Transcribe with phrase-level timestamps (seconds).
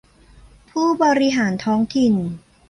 [0.69, 2.13] ผู้บริหารท้องถิ่น